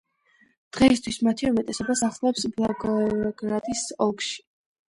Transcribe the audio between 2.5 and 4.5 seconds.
ბლაგოევგრადის ოლქში.